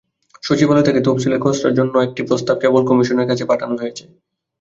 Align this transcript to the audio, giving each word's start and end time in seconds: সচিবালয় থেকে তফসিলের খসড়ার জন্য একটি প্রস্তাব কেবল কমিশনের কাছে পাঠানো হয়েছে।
সচিবালয় 0.43 0.87
থেকে 0.87 0.99
তফসিলের 1.05 1.43
খসড়ার 1.43 1.77
জন্য 1.79 1.93
একটি 2.01 2.21
প্রস্তাব 2.29 2.55
কেবল 2.59 2.81
কমিশনের 2.89 3.29
কাছে 3.29 3.43
পাঠানো 3.51 3.73
হয়েছে। 3.77 4.03